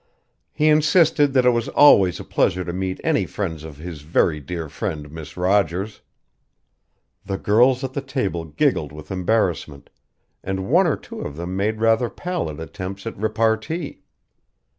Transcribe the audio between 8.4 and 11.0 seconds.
giggled with embarrassment, and one or